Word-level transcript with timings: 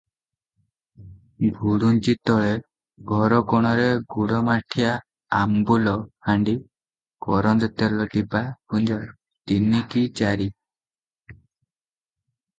ଘୁଡୁଞ୍ଚି 1.57 2.13
ତଳେ, 2.29 2.53
ଘରକୋଣରେ 3.11 3.83
ଗୁଡ଼ମାଠିଆ 4.15 4.93
ଆମ୍ବୁଲ 5.41 5.93
ହାଣ୍ତି, 6.29 6.55
କରଞ୍ଜତେଲ 7.27 8.07
ଡିବା 8.15 8.41
ପୁଞ୍ଜା 8.75 8.97
ତିନି 9.51 9.83
କି 9.93 10.03
ଚାରି। 10.23 10.49